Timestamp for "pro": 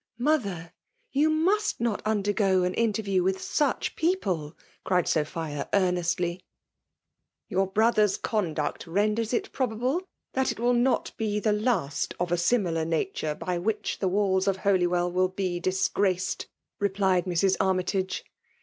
9.51-9.67